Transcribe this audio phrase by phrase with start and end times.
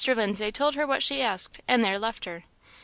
[0.07, 2.43] Lindsay told her what she asked, and there left her.